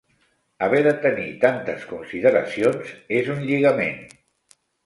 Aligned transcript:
Haver 0.67 0.79
de 0.87 0.93
tenir 1.03 1.27
tantes 1.43 1.85
consideracions 1.93 2.97
és 3.21 3.33
un 3.37 3.47
lligament. 3.51 4.05